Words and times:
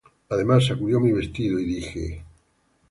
Además 0.29 0.65
sacudí 0.65 0.95
mi 0.97 1.11
vestido, 1.11 1.59
y 1.59 1.65
dije: 1.65 2.23